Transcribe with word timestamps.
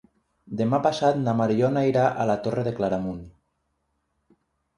Demà 0.61 0.77
passat 0.87 1.19
na 1.25 1.35
Mariona 1.41 1.83
irà 1.89 2.07
a 2.25 2.25
la 2.31 2.37
Torre 2.49 2.65
de 2.69 2.75
Claramunt. 2.81 3.21